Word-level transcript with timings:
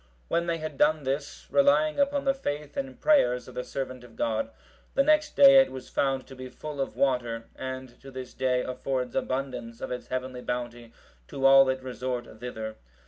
When 0.29 0.47
they 0.47 0.57
had 0.57 0.79
done 0.79 1.03
this 1.03 1.45
relying 1.51 1.99
upon 1.99 2.25
the 2.25 2.33
faith 2.33 2.75
and 2.75 2.99
prayers 2.99 3.47
of 3.47 3.53
the 3.53 3.63
servant 3.63 4.03
of 4.03 4.15
God, 4.15 4.49
the 4.95 5.03
next 5.03 5.35
day 5.35 5.61
it 5.61 5.71
was 5.71 5.89
found 5.89 6.25
to 6.25 6.35
be 6.35 6.49
full 6.49 6.81
of 6.81 6.95
water, 6.95 7.45
and 7.55 8.01
to 8.01 8.09
this 8.09 8.33
day 8.33 8.63
affords 8.63 9.15
abundance 9.15 9.79
of 9.79 9.91
its 9.91 10.07
heavenly 10.07 10.41
bounty 10.41 10.91
to 11.27 11.45
all 11.45 11.65
that 11.65 11.83
resort 11.83 12.39
thither. 12.39 12.77